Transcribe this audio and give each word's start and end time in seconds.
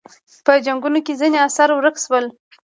په 0.45 0.53
جنګونو 0.65 0.99
کې 1.05 1.13
ځینې 1.19 1.37
اثار 1.47 1.69
ورک 1.73 1.95
شول 2.05 2.25